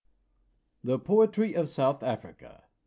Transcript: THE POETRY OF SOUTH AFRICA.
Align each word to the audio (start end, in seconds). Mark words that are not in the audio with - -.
THE 0.83 0.97
POETRY 0.97 1.53
OF 1.53 1.69
SOUTH 1.69 2.01
AFRICA. 2.01 2.63